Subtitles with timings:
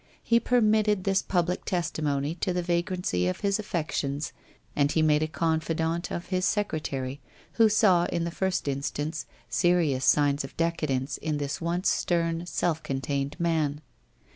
[0.23, 4.33] He permitted this public testimony to the va grancy of his affections
[4.75, 9.27] and he made a confidant of his secre tary, who saw in the first instance
[9.47, 13.81] serious signs of decadence in this once stern, self contained man.